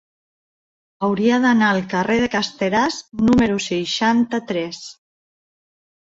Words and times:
Hauria 1.07 1.35
d'anar 1.41 1.67
al 1.73 1.81
carrer 1.91 2.15
de 2.23 2.29
Casteràs 2.35 2.97
número 3.27 3.59
seixanta-tres. 3.67 4.81